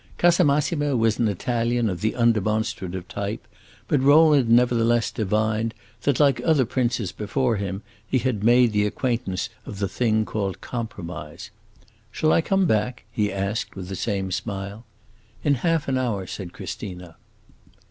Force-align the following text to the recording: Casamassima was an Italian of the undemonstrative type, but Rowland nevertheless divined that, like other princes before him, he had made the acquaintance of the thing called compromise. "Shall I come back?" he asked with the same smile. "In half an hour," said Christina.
Casamassima 0.17 0.97
was 0.97 1.19
an 1.19 1.27
Italian 1.27 1.87
of 1.87 2.01
the 2.01 2.13
undemonstrative 2.15 3.07
type, 3.07 3.47
but 3.87 4.01
Rowland 4.01 4.49
nevertheless 4.49 5.11
divined 5.11 5.75
that, 6.01 6.19
like 6.19 6.41
other 6.43 6.65
princes 6.65 7.11
before 7.11 7.57
him, 7.57 7.83
he 8.07 8.17
had 8.17 8.43
made 8.43 8.71
the 8.71 8.87
acquaintance 8.87 9.49
of 9.63 9.77
the 9.77 9.87
thing 9.87 10.25
called 10.25 10.59
compromise. 10.59 11.51
"Shall 12.09 12.33
I 12.33 12.41
come 12.41 12.65
back?" 12.65 13.03
he 13.11 13.31
asked 13.31 13.75
with 13.75 13.89
the 13.89 13.95
same 13.95 14.31
smile. 14.31 14.85
"In 15.43 15.53
half 15.61 15.87
an 15.87 15.99
hour," 15.99 16.25
said 16.25 16.51
Christina. 16.51 17.17